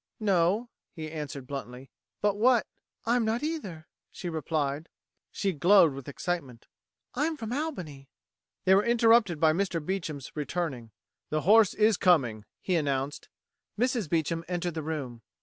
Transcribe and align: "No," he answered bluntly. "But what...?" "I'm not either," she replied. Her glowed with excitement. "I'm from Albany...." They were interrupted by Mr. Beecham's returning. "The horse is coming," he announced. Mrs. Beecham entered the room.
"No," 0.19 0.71
he 0.95 1.11
answered 1.11 1.45
bluntly. 1.45 1.91
"But 2.21 2.35
what...?" 2.35 2.65
"I'm 3.05 3.23
not 3.23 3.43
either," 3.43 3.87
she 4.11 4.29
replied. 4.29 4.89
Her 5.43 5.51
glowed 5.51 5.93
with 5.93 6.07
excitement. 6.07 6.65
"I'm 7.13 7.37
from 7.37 7.53
Albany...." 7.53 8.09
They 8.65 8.73
were 8.73 8.83
interrupted 8.83 9.39
by 9.39 9.53
Mr. 9.53 9.79
Beecham's 9.79 10.31
returning. 10.33 10.89
"The 11.29 11.41
horse 11.41 11.75
is 11.75 11.97
coming," 11.97 12.45
he 12.61 12.73
announced. 12.77 13.29
Mrs. 13.77 14.09
Beecham 14.09 14.43
entered 14.47 14.73
the 14.73 14.81
room. 14.81 15.21